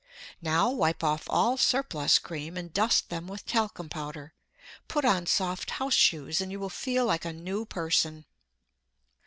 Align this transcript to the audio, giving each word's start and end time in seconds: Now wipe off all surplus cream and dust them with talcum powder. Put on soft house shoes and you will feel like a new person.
Now 0.41 0.71
wipe 0.71 1.03
off 1.03 1.25
all 1.29 1.57
surplus 1.57 2.17
cream 2.17 2.57
and 2.57 2.73
dust 2.73 3.09
them 3.09 3.27
with 3.27 3.45
talcum 3.45 3.87
powder. 3.87 4.33
Put 4.87 5.05
on 5.05 5.27
soft 5.27 5.69
house 5.77 5.93
shoes 5.93 6.41
and 6.41 6.51
you 6.51 6.59
will 6.59 6.71
feel 6.71 7.05
like 7.05 7.23
a 7.23 7.31
new 7.31 7.65
person. 7.67 8.25